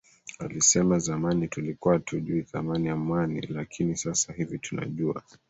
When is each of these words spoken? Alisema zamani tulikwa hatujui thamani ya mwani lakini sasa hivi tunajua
Alisema 0.39 0.99
zamani 0.99 1.47
tulikwa 1.47 1.93
hatujui 1.93 2.41
thamani 2.43 2.87
ya 2.87 2.95
mwani 2.95 3.41
lakini 3.41 3.95
sasa 3.95 4.33
hivi 4.33 4.59
tunajua 4.59 5.23